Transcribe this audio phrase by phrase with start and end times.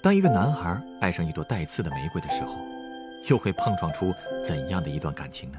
[0.00, 2.56] 当一个男孩爱上一朵带刺的玫瑰的时候，
[3.28, 4.14] 又会碰撞出
[4.46, 5.58] 怎样的一段感情呢？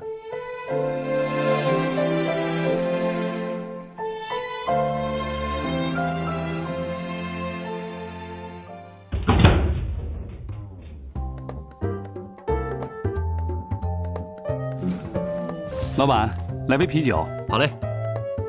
[15.97, 16.29] 老板，
[16.69, 17.27] 来杯啤酒。
[17.47, 17.69] 好嘞。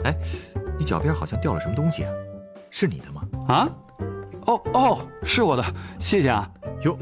[0.05, 0.15] 哎，
[0.79, 2.13] 你脚边好像掉了什么东西啊？
[2.71, 3.23] 是你的吗？
[3.49, 3.69] 啊？
[4.73, 5.65] 哦哦，是我的，
[5.99, 6.49] 谢谢啊。
[6.83, 6.99] 哟，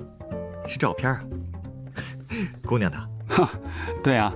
[0.67, 1.21] 是照片啊？
[2.65, 2.99] 姑娘的？
[3.29, 3.49] 哈，
[4.03, 4.33] 对啊，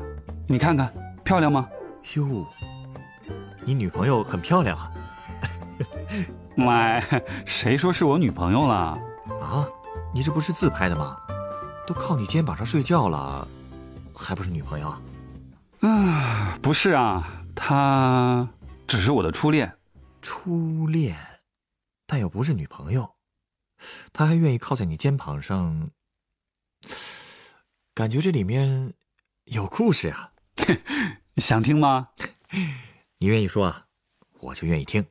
[0.46, 0.92] 你看看，
[1.24, 1.68] 漂亮吗？
[2.14, 2.46] 哟，
[3.64, 4.90] 你女朋友很漂亮啊。
[6.56, 7.00] 妈，
[7.46, 8.74] 谁说是我女朋友了？
[9.40, 9.66] 啊？
[10.14, 11.16] 你这不是自拍的吗？
[11.86, 13.46] 都靠你肩膀上睡觉了，
[14.14, 14.94] 还不是女朋友？
[15.80, 18.46] 啊，不是啊，她
[18.86, 19.72] 只是我的初恋。
[20.20, 21.16] 初恋，
[22.06, 23.08] 但又不是女朋友，
[24.12, 25.90] 她还愿意靠在你肩膀上，
[27.94, 28.94] 感觉这里面
[29.44, 30.30] 有故事呀。
[31.38, 32.08] 想听吗？
[33.18, 33.86] 你愿意说啊，
[34.40, 35.04] 我就愿意听。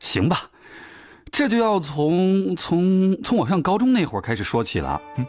[0.00, 0.50] 行吧，
[1.30, 5.00] 这就要从从从我上高中那会儿开始说起了。
[5.16, 5.26] 嗯，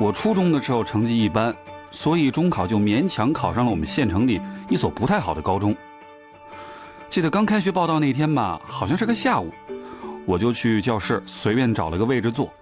[0.00, 1.54] 我初中的时候成绩一般。
[1.90, 5.74] 所以中考就勉强考上了我们县城里一所不太好的高中。
[7.08, 9.50] 记得刚开学报道那天吧，好像是个下午，
[10.28, 12.52] 我就去教室随便找了个位置坐，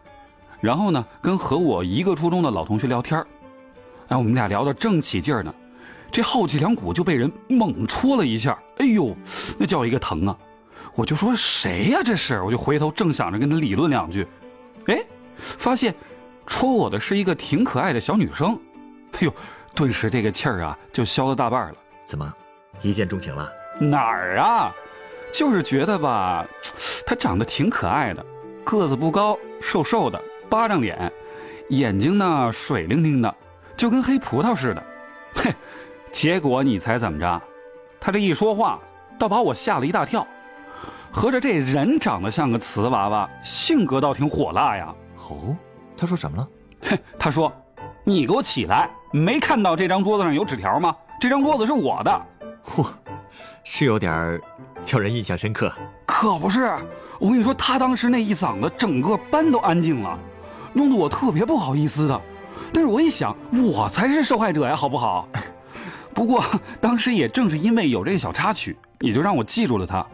[0.61, 3.19] 然后呢，跟和我一个初中的老同学聊天
[4.07, 5.53] 哎，我们俩聊得正起劲儿呢，
[6.13, 9.17] 这后脊梁骨就被人猛戳了一下，哎呦，
[9.59, 10.39] 那叫一个疼啊！
[10.95, 12.03] 我就说谁呀？
[12.05, 12.41] 这是？
[12.41, 14.25] 我就回头正想着跟他理论两句，
[14.87, 15.05] 哎，
[15.37, 15.93] 发现
[16.47, 18.57] 戳我的是一个挺可爱的小女生。
[19.15, 19.35] 哎呦，
[19.75, 21.75] 顿时这个气儿啊就消了大半了。
[22.05, 22.33] 怎么，
[22.81, 23.51] 一见钟情了？
[23.81, 24.73] 哪儿啊？
[25.33, 26.47] 就是觉得吧，
[27.07, 28.27] 她长得挺可爱的，
[28.65, 31.11] 个子不高，瘦瘦的，巴掌脸，
[31.69, 33.33] 眼睛呢水灵灵的，
[33.77, 34.83] 就跟黑葡萄似的。
[35.37, 35.55] 嘿，
[36.11, 37.41] 结果你猜怎么着？
[38.01, 38.81] 他这一说话，
[39.17, 40.27] 倒把我吓了一大跳。
[41.13, 44.93] 合着这人长得像个瓷娃娃，性格倒挺火辣呀。
[45.31, 45.57] 哦，
[45.97, 46.49] 他说什么了？
[46.83, 47.53] 嘿，他说。
[48.09, 48.89] 你给我起来！
[49.11, 50.95] 没看到这张桌子上有纸条吗？
[51.21, 52.27] 这张桌子是我的。
[52.65, 52.89] 嚯，
[53.65, 54.41] 是有点
[54.85, 55.73] 叫人印象深刻。
[56.19, 56.75] 可不是，
[57.21, 60.19] 我跟你说，他当时那一嗓子，整个班都安静了，
[60.73, 62.19] 弄得我特别不好意思的。
[62.73, 65.29] 但是我一想，我才是受害者呀，好不好？
[66.15, 66.43] 不过
[66.81, 70.07] 当时也正是因为有这个小插曲，也就让我记住了他。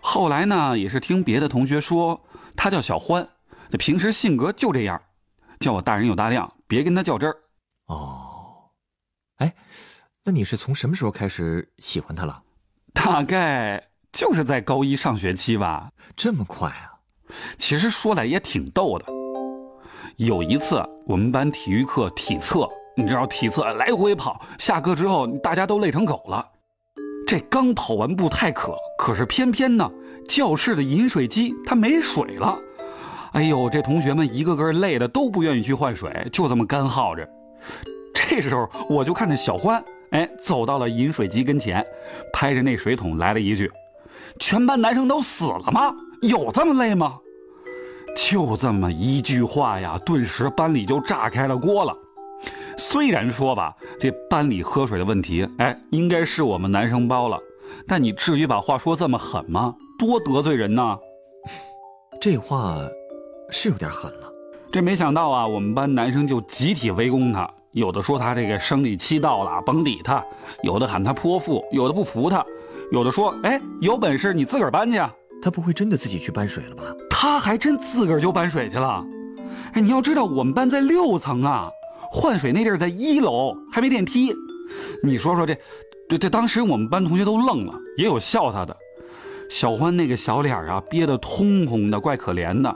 [0.00, 2.18] 后来呢，也是听别的同学说，
[2.56, 3.28] 他叫小欢，
[3.68, 4.98] 这平时性格就这样，
[5.60, 6.50] 叫我大人有大量。
[6.66, 7.36] 别跟他较真儿，
[7.88, 8.70] 哦，
[9.36, 9.54] 哎，
[10.24, 12.42] 那你是从什么时候开始喜欢他了？
[12.94, 15.88] 大概就是在高一上学期吧。
[16.16, 16.90] 这么快啊？
[17.56, 19.06] 其实说来也挺逗的。
[20.16, 26.44] 有一次我们班体育课体测，你知道体测来回跑，下课之后大家都累成狗了。
[27.28, 29.88] 这刚跑完步太渴，可是偏偏呢，
[30.28, 32.58] 教室的饮水机它没水了。
[33.34, 37.24] 哎呦，这同学们一个个累的都不愿意去换水，就这么干耗着。
[38.12, 39.80] 这时候我就看见小欢，
[40.10, 41.86] 哎，走到了饮水机跟前，
[42.32, 43.70] 拍着那水桶来了一句
[44.38, 45.94] ：“全班男生都死了吗？
[46.22, 47.18] 有这么累吗？”
[48.16, 51.96] 就这么一句话呀，顿时班里就炸开了锅了。
[52.76, 57.38] 虽然说吧，这班里喝水的问题，哎，应该是我们男生包了，
[57.86, 59.74] 但你至于把话说这么狠吗？
[59.98, 60.98] 多得罪人呢！
[62.20, 62.76] 这话。
[63.50, 64.30] 是有点狠了，
[64.70, 70.22] 这没想到啊，我们班男生就集体围攻他，有的说他这个生理期到了，甭理他；
[70.62, 72.44] 有的喊他泼妇，有的不服他；
[72.90, 75.12] 有的说，哎，有本事你自个儿搬去啊。
[75.40, 76.82] 他不会真的自己去搬水了吧？
[77.08, 79.04] 他还真自个儿就搬水去了。
[79.72, 81.70] 哎，你要知道我们班在六层啊，
[82.10, 84.34] 换水那地儿在一楼，还没电梯。
[85.02, 85.56] 你说说这，
[86.08, 88.76] 这这当时我们班同学都愣了，也有笑他的。
[89.48, 92.74] 小欢那个小脸啊，憋得通红的，怪可怜的。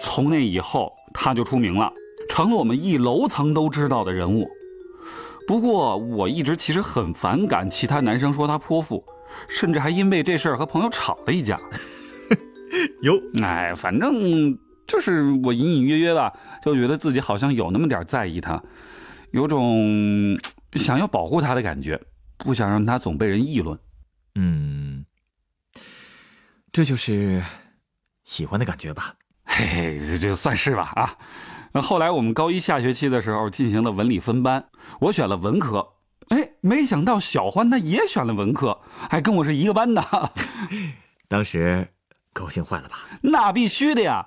[0.00, 1.92] 从那以后，他就出名了，
[2.28, 4.48] 成了我们一楼层都知道的人物。
[5.46, 9.04] 不过，我一直其实很反感其他男生说他泼妇，
[9.48, 11.60] 甚至还因为这事儿和朋友吵了一架。
[13.02, 18.62] 有，哎，反正就是我隐隐约约吧，就觉得自己好像有那么点在意他，
[19.30, 20.38] 有种
[20.74, 22.00] 想要保护他的感觉，
[22.36, 23.78] 不想让他总被人议论。
[24.34, 25.04] 嗯，
[26.72, 27.42] 这就是
[28.24, 29.14] 喜欢的感觉吧？
[29.44, 31.16] 嘿嘿，这就算是吧啊。
[31.72, 34.66] 那后来我们高一下学期的时候进行了文理分班，
[35.00, 35.86] 我选了文科，
[36.28, 40.02] 哎，没想到小欢他也选了文科，还跟我是一个班的。
[41.28, 41.86] 当时
[42.32, 42.96] 高兴坏了吧？
[43.22, 44.26] 那必须的呀！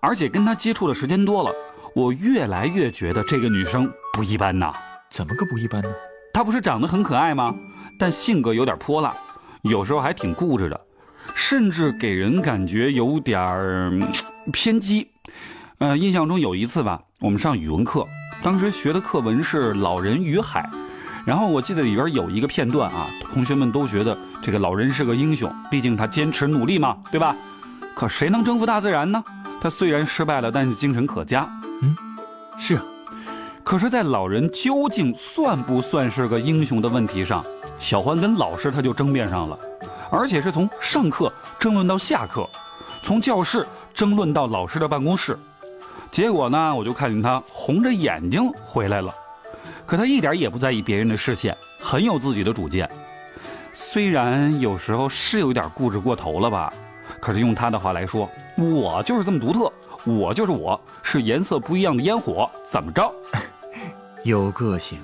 [0.00, 1.54] 而且跟他接触的时间多了，
[1.94, 4.72] 我越来越觉得这个女生不一般呐。
[5.10, 5.88] 怎么个不一般呢？
[6.32, 7.54] 她不是长得很可爱吗？
[7.98, 9.16] 但性格有点泼辣，
[9.62, 10.80] 有时候还挺固执的，
[11.34, 13.92] 甚至给人感觉有点儿
[14.52, 15.08] 偏激。
[15.78, 18.06] 呃，印象中有一次吧，我们上语文课，
[18.42, 20.68] 当时学的课文是《老人与海》，
[21.24, 27.34] 然后我记得里边有一个片段啊，同学们都觉得这个老人是个英雄，毕竟他坚持努力嘛，对吧？
[27.94, 29.22] 可谁能征服大自然呢？
[29.60, 31.48] 他虽然失败了，但是精神可嘉。
[31.82, 31.96] 嗯，
[32.56, 32.82] 是啊。
[33.64, 37.44] 可是，在老人究竟算不算是个英雄的问题上，
[37.80, 39.58] 小欢跟老师他就争辩上了，
[40.08, 42.48] 而且是从上课争论到下课，
[43.02, 45.36] 从教室争论到老师的办公室。
[46.16, 49.14] 结果呢，我就看见他红着眼睛回来了。
[49.84, 52.88] 可他一点也不在意别人的视线，很有自己的主见。
[53.74, 56.72] 虽然有时候是有点固执过头了吧，
[57.20, 58.26] 可是用他的话来说，
[58.56, 59.70] 我就是这么独特，
[60.10, 63.14] 我就是我，是颜色不一样的烟火，怎么着？
[64.24, 64.98] 有个性，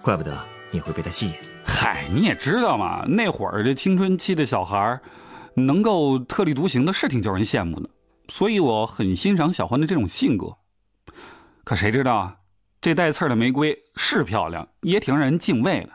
[0.00, 0.34] 怪不得
[0.70, 1.34] 你会被他吸引。
[1.62, 4.98] 嗨，你也知道嘛，那会儿这青春期的小孩，
[5.52, 7.90] 能够特立独行的是挺叫人羡慕的，
[8.28, 10.56] 所以我很欣赏小欢的这种性格。
[11.64, 12.36] 可谁知道啊，
[12.80, 15.90] 这带刺儿的玫瑰是漂亮，也挺让人敬畏的，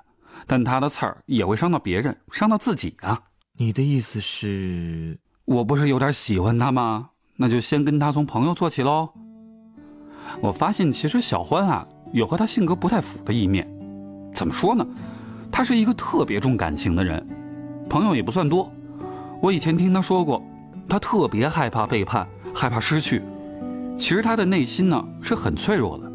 [0.45, 3.21] 但它的刺儿也会伤到别人，伤到自己啊。
[3.55, 7.09] 你的意思是，我不是有点喜欢他吗？
[7.35, 9.09] 那就先跟他从朋友做起喽。
[10.41, 11.87] 我发现其实小欢啊。
[12.11, 13.67] 有和他性格不太符的一面，
[14.35, 14.85] 怎么说呢？
[15.51, 17.27] 他是一个特别重感情的人，
[17.89, 18.71] 朋友也不算多。
[19.41, 20.39] 我以前听他说过，
[20.87, 23.21] 他特别害怕背叛，害怕失去。
[23.97, 26.11] 其实他的内心呢是很脆弱的。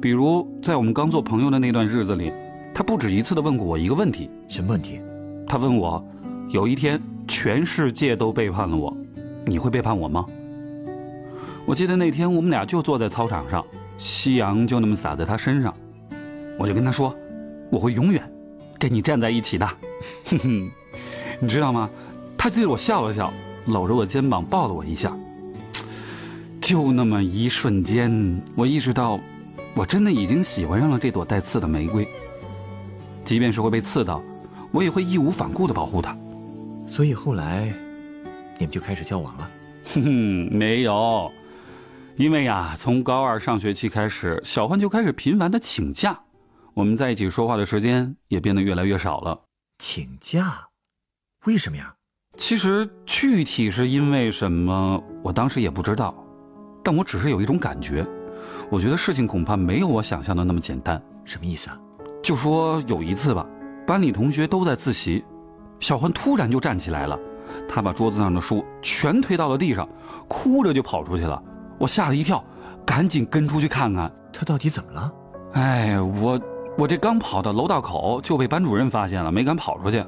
[0.00, 2.32] 比如在我们刚做朋友的那段日子里，
[2.74, 5.00] 他不止一次的问过我一个问题：什么问题？
[5.46, 6.04] 他问我，
[6.48, 8.96] 有一天全世界都背叛了我，
[9.46, 10.26] 你会背叛我吗？
[11.64, 13.64] 我记得那天我们俩就坐在操场上。
[13.98, 15.72] 夕阳就那么洒在他身上，
[16.58, 17.14] 我就跟他说
[17.70, 18.20] ：“我会永远
[18.76, 19.66] 跟你站在一起的。
[20.26, 20.70] ”哼哼，
[21.38, 21.88] 你知道吗？
[22.36, 23.32] 他对着我笑了笑，
[23.66, 25.16] 搂着我肩膀抱了我一下。
[26.60, 29.18] 就那么一瞬间，我意识到，
[29.74, 32.06] 我真的已经喜欢上了这朵带刺的玫瑰。
[33.24, 34.22] 即便是会被刺到，
[34.70, 36.16] 我也会义无反顾的保护它。
[36.88, 37.72] 所以后来，
[38.58, 39.50] 你们就开始交往了？
[39.94, 40.10] 哼哼，
[40.56, 41.30] 没有。
[42.16, 46.20] 因为呀，从高二上学期开始，小欢就开始频繁的请假，
[46.74, 49.42] 我们在一起说话的时间也变得越来越少了。
[49.78, 50.68] 请假？
[51.46, 51.94] 为什么呀？
[52.36, 56.14] 其实具体是因为什么，我当时也不知道，
[56.82, 58.06] 但我只是有一种感觉，
[58.70, 61.00] 我觉得事情恐怕没有我想象的那么简单。
[61.24, 61.78] 什么意思啊？
[62.22, 63.46] 就说有一次吧，
[63.86, 65.22] 班里同学都在自习，
[65.78, 67.18] 小欢突然就站起来了，
[67.68, 69.88] 他把桌子上的书全推到了地上，
[70.26, 71.40] 哭着就跑出去了。
[71.78, 72.42] 我吓了一跳，
[72.84, 75.12] 赶紧跟出去看看他到底怎么了。
[75.52, 76.40] 哎，我
[76.78, 80.02] 我这刚跑到楼道口就被班主任发现了，没敢跑出去。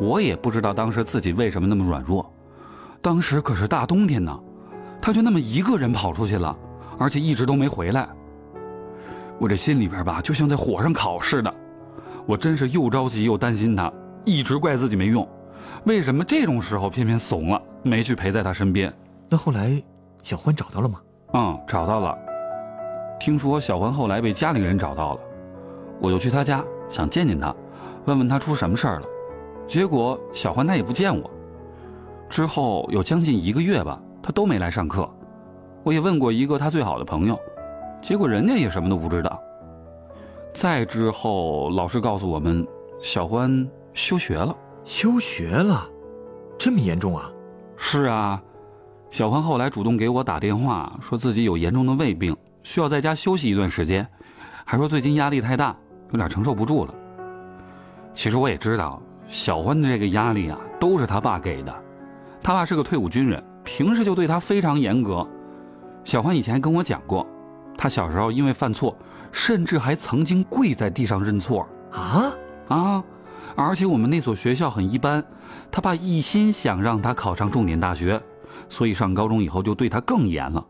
[0.00, 2.32] 我也不知道当时自己为什么那么软弱。
[3.00, 4.38] 当时可是大冬天呢，
[5.00, 6.56] 他就那么一个人跑出去了，
[6.98, 8.08] 而且一直都没回来。
[9.38, 11.54] 我这心里边吧，就像在火上烤似的。
[12.26, 13.92] 我真是又着急又担心他，
[14.24, 15.26] 一直怪自己没用。
[15.84, 18.92] 为什么这种时候偏偏怂了，没去陪在他身边？
[19.28, 19.82] 那后来。
[20.20, 21.00] 小欢找到了吗？
[21.34, 22.14] 嗯，找到了。
[23.20, 25.20] 听说小欢后来被家里人找到了，
[26.00, 27.54] 我就去他家想见见他，
[28.04, 29.06] 问问他出什么事儿了。
[29.68, 31.30] 结果小欢他也不见我。
[32.28, 35.08] 之后有将近一个月吧，他都没来上课。
[35.84, 37.38] 我也问过一个他最好的朋友，
[38.02, 39.40] 结果人家也什么都不知道。
[40.54, 42.66] 再之后，老师告诉我们，
[43.02, 44.56] 小欢休学了。
[44.84, 45.86] 休学了？
[46.58, 47.30] 这么严重啊？
[47.76, 48.42] 是啊。
[49.10, 54.06] 小欢后来主动给我打电话，说自己有严重的胃病，需要在家休息一段时间，
[54.64, 55.76] 还说最近压力太大，
[56.10, 56.94] 有点承受不住了。
[58.12, 61.84] 其实我也知道，小欢的这个压力啊，都是他爸给的。
[62.42, 65.26] 他爸是个退伍军人，平时就对他非常严格。
[66.02, 67.26] 小欢以前还跟我讲过，
[67.76, 68.96] 他小时候因为犯错，
[69.30, 72.32] 甚至还曾经跪在地上认错啊
[72.68, 73.04] 啊！
[73.54, 75.22] 而且我们那所学校很一般，
[75.70, 78.20] 他爸一心想让他考上重点大学。
[78.70, 80.64] 所以上高中以后就对他更严了。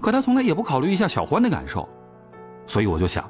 [0.00, 1.88] 可他从来也不考虑一下小欢的感受，
[2.66, 3.28] 所以我就想，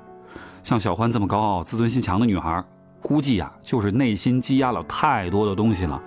[0.62, 2.64] 像小欢这么高傲、自尊心强的女孩，
[3.04, 6.02] 估计呀就是内心积压了太多的东西了，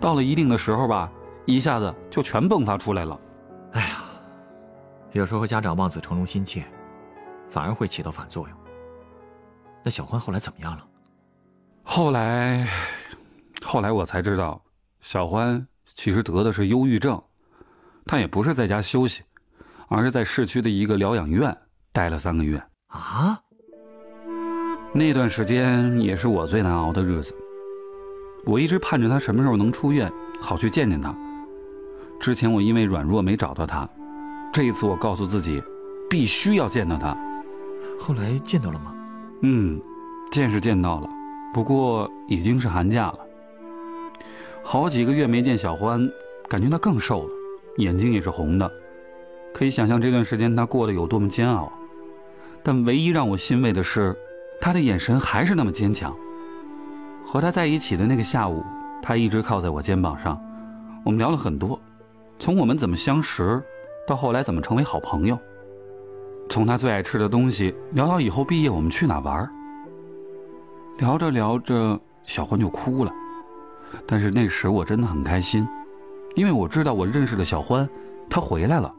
[0.00, 1.12] 到了一定的时候吧，
[1.44, 3.20] 一下子就全迸发出来了。
[3.72, 3.96] 哎呀，
[5.12, 6.64] 有时候家长望子成龙心切，
[7.50, 8.58] 反而会起到反作用。
[9.84, 10.84] 那小欢后来怎么样了？
[11.82, 12.66] 后来，
[13.62, 14.58] 后来我才知道，
[15.02, 17.22] 小欢其实得的是忧郁症，
[18.06, 19.22] 他也不是在家休息。
[19.90, 21.56] 而是在市区的一个疗养院
[21.92, 23.40] 待了三个月啊。
[24.92, 27.34] 那段时间也是我最难熬的日子。
[28.44, 31.14] 我一直盼着他什么时候能出院，好去见见他。
[32.18, 33.88] 之前我因为软弱没找到他，
[34.52, 35.62] 这一次我告诉自己，
[36.08, 37.16] 必须要见到他。
[37.98, 38.94] 后来见到了吗？
[39.42, 39.80] 嗯，
[40.32, 41.08] 见是见到了，
[41.52, 43.18] 不过已经是寒假了。
[44.64, 46.10] 好几个月没见小欢，
[46.48, 47.34] 感觉他更瘦了，
[47.76, 48.70] 眼睛也是红的。
[49.52, 51.70] 可以想象这段时间他过得有多么煎熬，
[52.62, 54.16] 但唯一让我欣慰的是，
[54.60, 56.14] 他的眼神还是那么坚强。
[57.24, 58.64] 和他在一起的那个下午，
[59.02, 60.40] 他一直靠在我肩膀上，
[61.04, 61.78] 我们聊了很多，
[62.38, 63.62] 从我们怎么相识，
[64.06, 65.38] 到后来怎么成为好朋友，
[66.48, 69.48] 从他最爱吃的东西聊到以后毕业我们去哪玩。
[70.98, 73.12] 聊着聊着，小欢就哭了，
[74.06, 75.68] 但是那时我真的很开心，
[76.34, 77.88] 因为我知道我认识的小欢，
[78.28, 78.92] 他回来了。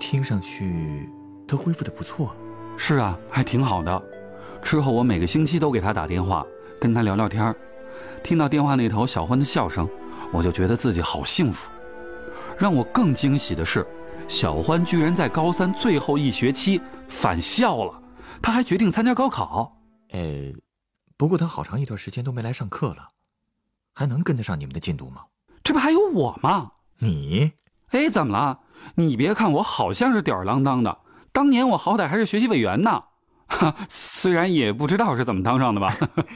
[0.00, 1.08] 听上去，
[1.46, 2.34] 他恢复的不错。
[2.76, 4.02] 是啊，还挺好的。
[4.62, 6.46] 之后我每个星期都给他打电话，
[6.80, 7.54] 跟他聊聊天
[8.22, 9.88] 听到电话那头小欢的笑声，
[10.32, 11.70] 我就觉得自己好幸福。
[12.58, 13.84] 让我更惊喜的是，
[14.28, 18.00] 小欢居然在高三最后一学期返校了，
[18.40, 19.76] 他还决定参加高考。
[20.10, 20.20] 呃，
[21.16, 23.08] 不过他好长一段时间都没来上课了，
[23.94, 25.22] 还能跟得上你们的进度吗？
[25.64, 26.72] 这不还有我吗？
[26.98, 27.52] 你？
[27.88, 28.60] 哎，怎么了？
[28.94, 30.98] 你别看我好像是吊儿郎当的，
[31.32, 33.02] 当年我好歹还是学习委员呢，
[33.52, 35.94] 哈， 虽然也不知道是怎么当上的吧。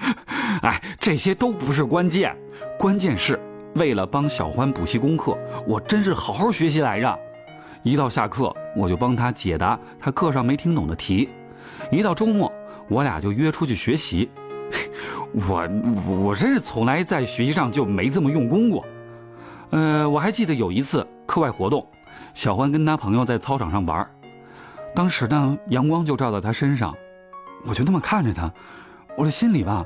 [0.62, 2.36] 哎，这些都不是关键，
[2.78, 3.40] 关键是
[3.74, 7.18] 为了帮小欢补习功课，我真是好好学习来着。
[7.82, 11.28] 一到下课，我就帮他解答他课上没听懂的题；
[11.90, 12.52] 一到周末，
[12.88, 14.28] 我俩就约出去学习。
[15.48, 15.68] 我
[16.08, 18.84] 我真是从来在学习上就没这么用功过。
[19.70, 21.86] 呃，我还记得有一次课外活动。
[22.34, 24.06] 小欢跟他朋友在操场上玩，
[24.94, 26.94] 当时呢，阳光就照到他身上，
[27.66, 28.52] 我就那么看着他，
[29.16, 29.84] 我的心里吧，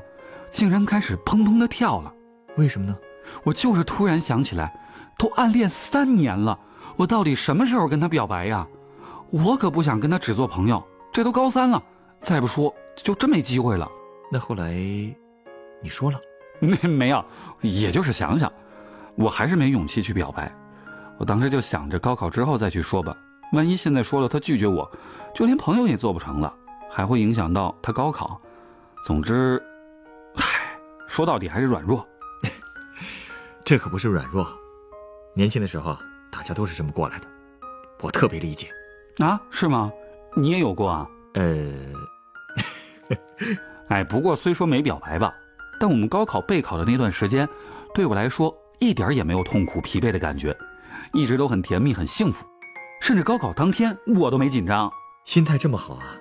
[0.49, 2.13] 竟然开始砰砰的跳了。
[2.57, 2.95] 为什么呢？
[3.43, 4.73] 我就是突然想起来，
[5.17, 6.57] 都暗恋三年了，
[6.95, 8.67] 我到底什么时候跟他表白呀？
[9.29, 11.81] 我可不想跟他只做朋友，这都高三了，
[12.19, 13.89] 再不说就真没机会了。
[14.31, 14.71] 那后来，
[15.81, 16.19] 你说了？
[16.59, 17.23] 没没有，
[17.61, 18.51] 也就是想想，
[19.15, 20.51] 我还是没勇气去表白。
[21.17, 23.15] 我当时就想着高考之后再去说吧，
[23.53, 24.89] 万一现在说了他拒绝我，
[25.33, 26.53] 就连朋友也做不成了，
[26.91, 28.39] 还会影响到他高考。
[29.05, 29.61] 总之，
[30.35, 32.05] 嗨，说到底还是软弱。
[33.63, 34.45] 这可不是软弱，
[35.33, 35.97] 年轻的时候
[36.29, 37.27] 大家都是这么过来的，
[38.01, 38.69] 我特别理解。
[39.17, 39.91] 啊，是吗？
[40.35, 41.07] 你也有过啊？
[41.33, 41.71] 呃，
[43.87, 45.33] 哎，不过虽说没表白吧，
[45.79, 47.47] 但我们高考备考的那段时间，
[47.93, 50.55] 对我来说一点也没有痛苦疲惫的感觉。
[51.13, 52.45] 一直都很甜蜜，很幸福，
[53.01, 54.91] 甚至高考当天我都没紧张，
[55.25, 56.15] 心态这么好啊！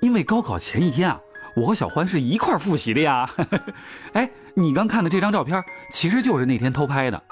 [0.00, 1.20] 因为高考前一天啊，
[1.54, 3.28] 我和小欢是一块复习的呀。
[4.14, 7.22] 哎，你刚看的这张照片，其实就是那天偷拍的。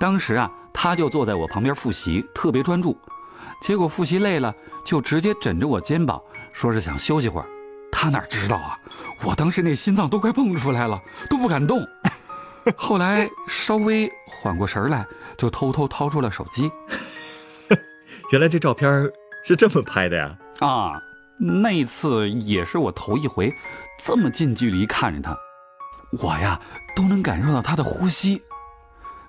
[0.00, 2.98] 当时啊，他就坐在我旁边复习，特别专注。
[3.60, 4.52] 结果复习累了，
[4.84, 6.20] 就直接枕着我肩膀，
[6.52, 7.46] 说是想休息会儿。
[7.92, 8.76] 他哪知道啊，
[9.22, 11.86] 我当时那心脏都快蹦出来了，都不敢动。
[12.76, 15.06] 后来稍微缓过神来，
[15.36, 16.70] 就偷偷掏出了手机。
[18.32, 19.08] 原来这照片
[19.44, 20.36] 是这么拍的呀！
[20.60, 21.02] 啊，
[21.38, 23.52] 那一次也是我头一回
[24.04, 25.36] 这么近距离看着他，
[26.22, 26.60] 我呀
[26.94, 28.40] 都能感受到他的呼吸。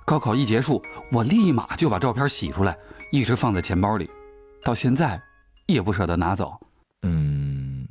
[0.06, 2.78] 高考一结束，我立马就把照片洗出来，
[3.12, 4.10] 一直放在钱包里，
[4.64, 5.22] 到现在
[5.66, 6.60] 也不舍得拿走。
[7.04, 7.88] 嗯，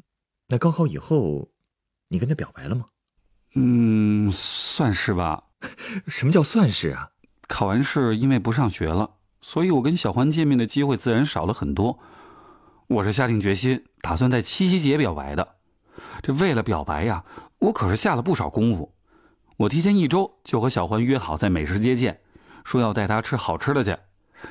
[0.47, 1.49] 那高考以后，
[2.09, 2.85] 你跟他表白了吗？
[3.54, 5.42] 嗯，算是吧。
[6.07, 7.09] 什么叫算是啊？
[7.49, 11.99] 考完试因为不上学了，所以我跟小欢见面的机会自然少了很多。
[12.92, 15.56] 我是下定决心，打算在七夕节表白的。
[16.22, 17.25] 这为了表白呀，
[17.58, 18.94] 我可是下了不少功夫。
[19.56, 22.20] 我提前一周就和小欢约好在美食街见，
[22.64, 23.96] 说要带她吃好吃的去。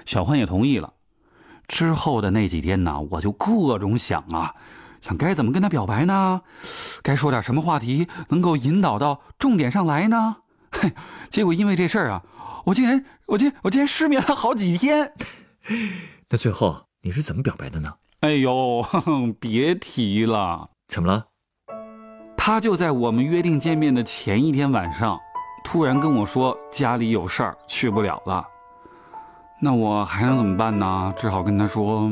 [0.06, 0.94] 小欢也同意了。
[1.68, 4.56] 之后的那几天呢，我就各种想啊。
[5.02, 6.42] 想该怎么跟他表白呢？
[7.02, 10.38] 该说点什么话题能够引导到重点上来呢？
[10.72, 10.94] 嘿，
[11.30, 12.24] 结果因为这事儿啊，
[12.66, 15.14] 我竟然我竟我竟然失眠了好几天。
[16.30, 17.96] 那最后你是怎么表白的呢？
[18.22, 18.86] 哎呦，
[19.42, 21.26] 别提了，怎么了？
[22.38, 25.20] 他就在我们约定见面的前一天晚上，
[25.64, 28.48] 突然跟我说家里有事儿去不了了。
[29.60, 31.12] 那我还能怎么办呢？
[31.18, 32.12] 只好跟他说，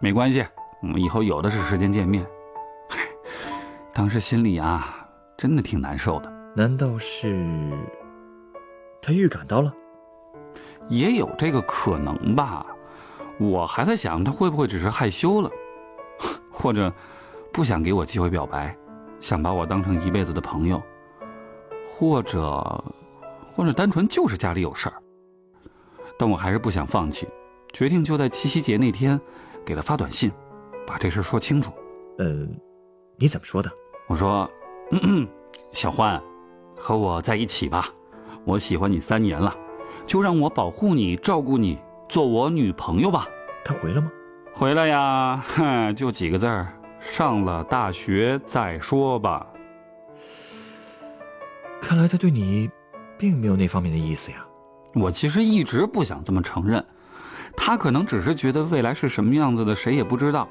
[0.00, 0.42] 没关系，
[0.80, 2.26] 我们以后有的是时间见面。
[2.88, 3.00] 嗨，
[3.92, 5.06] 当时心里啊，
[5.36, 6.32] 真的挺难受的。
[6.56, 7.70] 难道是
[9.02, 9.70] 他预感到了？
[10.88, 12.64] 也有这个可能吧。
[13.38, 15.50] 我还在想，他会不会只是害羞了，
[16.52, 16.92] 或者
[17.52, 18.76] 不想给我机会表白，
[19.20, 20.80] 想把我当成一辈子的朋友，
[21.84, 22.84] 或者，
[23.52, 24.94] 或者单纯就是家里有事儿。
[26.18, 27.26] 但我还是不想放弃，
[27.72, 29.20] 决定就在七夕节那天
[29.64, 30.30] 给他发短信，
[30.86, 31.72] 把这事说清楚。
[32.18, 32.46] 呃，
[33.16, 33.70] 你怎么说的？
[34.06, 34.48] 我说
[34.92, 35.28] ：“嗯嗯，
[35.72, 36.22] 小欢，
[36.76, 37.88] 和我在一起吧，
[38.44, 39.56] 我喜欢你三年了，
[40.06, 41.78] 就让我保护你、照顾你，
[42.12, 43.26] 做我女朋友吧。”
[43.64, 44.12] 他回了吗？
[44.54, 46.68] 回来呀，哼， 就几个字儿：
[47.00, 49.46] 上了大学再说吧。
[51.80, 52.68] 看来他对你，
[53.16, 54.44] 并没有那方面的意思呀。
[54.94, 56.84] 我其实一直不想这么承认，
[57.56, 60.46] 他可能只是觉得未来是什么样子的，谁也不知道。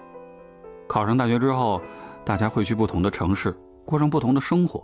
[0.88, 1.80] 考上大学之后，
[2.26, 4.84] 大家会去不同的城市，过上不同的生活。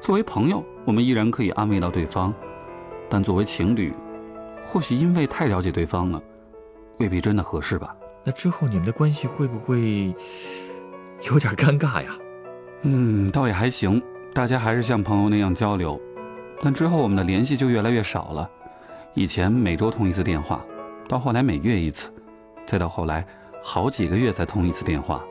[0.00, 2.32] 作为朋友，我们依然可以安慰到对方；
[3.08, 3.94] 但作为情侣，
[4.72, 6.22] 或许因为太了解对方了，
[6.96, 7.94] 未必真的合适吧。
[8.24, 10.14] 那之后你们的关系会不会
[11.28, 12.10] 有点尴尬呀？
[12.80, 14.02] 嗯，倒也还行，
[14.32, 16.00] 大家还是像朋友那样交流，
[16.62, 18.50] 但之后我们的联系就越来越少了。
[19.12, 20.64] 以前每周通一次电话，
[21.06, 22.10] 到后来每月一次，
[22.64, 23.26] 再到后来
[23.62, 25.22] 好几个月才通一次电话，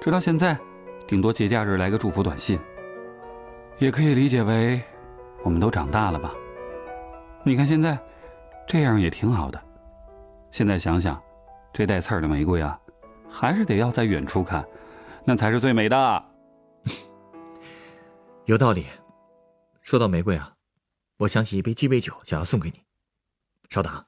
[0.00, 0.56] 直到现在，
[1.06, 2.58] 顶多节假日来个祝福短信。
[3.76, 4.80] 也可以理解为，
[5.42, 6.32] 我们都长大了吧？
[7.44, 7.98] 你看现在，
[8.68, 9.60] 这样也挺好的。
[10.50, 11.20] 现在想想，
[11.72, 12.78] 这带刺儿的玫瑰啊，
[13.28, 14.62] 还是得要在远处看，
[15.24, 16.24] 那才是最美的。
[18.44, 18.86] 有道理。
[19.80, 20.52] 说到玫瑰啊，
[21.16, 22.82] 我想起一杯鸡尾酒，想要送给你。
[23.70, 24.07] 稍等。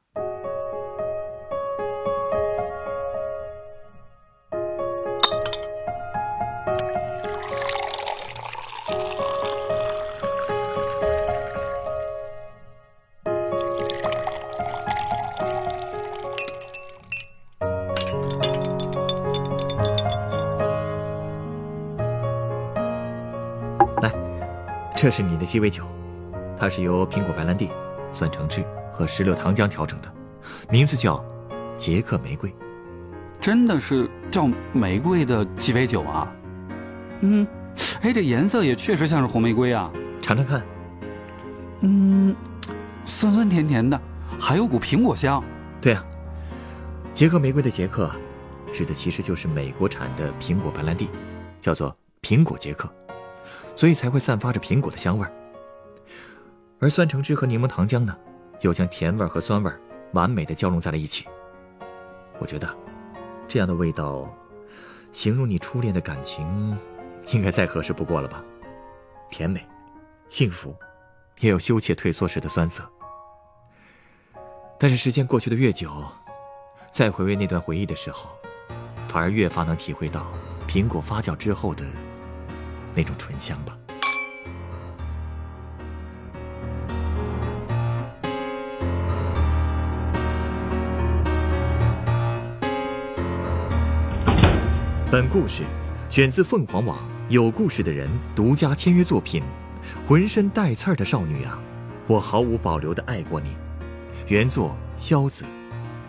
[25.02, 25.82] 这是你的鸡尾酒，
[26.58, 27.70] 它是由苹果白兰地、
[28.12, 28.62] 酸橙汁。
[28.92, 30.12] 和石榴糖浆调成的，
[30.68, 31.24] 名字叫
[31.78, 32.54] 杰克玫瑰，
[33.40, 36.30] 真的是叫玫瑰的鸡尾酒啊。
[37.20, 37.46] 嗯，
[38.02, 39.90] 哎，这颜色也确实像是红玫瑰啊。
[40.20, 40.62] 尝尝看。
[41.80, 42.36] 嗯，
[43.06, 43.98] 酸酸甜甜的，
[44.38, 45.42] 还有股苹果香。
[45.80, 46.04] 对啊，
[47.14, 48.10] 杰克玫瑰的杰克，
[48.70, 51.08] 指的其实就是美国产的苹果白兰地，
[51.58, 52.86] 叫做苹果杰克，
[53.80, 55.26] 所以才会散发着苹果的香味。
[56.80, 58.14] 而酸橙汁和柠檬糖浆呢？
[58.60, 59.72] 又将甜味和酸味
[60.12, 61.26] 完美的交融在了一起。
[62.38, 62.68] 我觉得，
[63.48, 64.28] 这样的味道，
[65.12, 66.78] 形容你初恋的感情，
[67.28, 68.44] 应该再合适不过了吧？
[69.30, 69.66] 甜美、
[70.28, 70.76] 幸福，
[71.38, 72.86] 也有羞怯退缩时的酸涩。
[74.78, 75.90] 但是时间过去的越久，
[76.92, 78.28] 再回味那段回忆的时候，
[79.08, 80.26] 反而越发能体会到
[80.68, 81.82] 苹果发酵之后的
[82.94, 83.76] 那种醇香吧。
[95.10, 95.64] 本故事
[96.08, 96.98] 选自凤凰网
[97.28, 99.42] 有故事的人独家签约作品，
[100.08, 101.58] 《浑身带刺儿的少女啊，
[102.06, 103.48] 我毫无保留的爱过你》，
[104.28, 105.44] 原作萧子，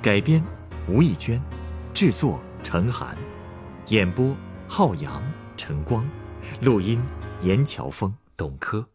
[0.03, 0.43] 改编
[0.87, 1.41] 吴亦娟，
[1.95, 3.17] 制作陈寒，
[3.87, 4.35] 演播
[4.67, 5.19] 浩洋、
[5.57, 6.07] 陈光，
[6.61, 7.01] 录音
[7.41, 8.85] 严乔峰、董珂。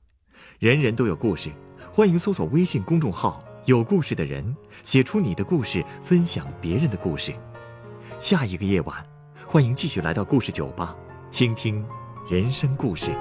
[0.58, 1.50] 人人都有故事，
[1.92, 7.34] 欢迎搜索微信公众号“有故事的人”，写出你的故事，分享别人的故事。
[8.18, 9.04] 下一个夜晚。
[9.48, 10.94] 欢迎继续来到故事酒吧，
[11.30, 11.86] 倾听
[12.28, 13.12] 人生故事。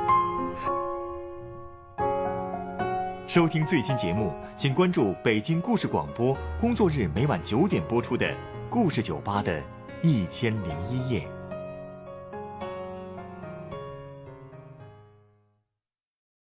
[3.27, 8.25] 收听最新节目，请关注北京故事广播，工作日每晚九点播出的
[8.71, 9.61] 《故事酒吧》的
[10.01, 11.34] 一千零一夜。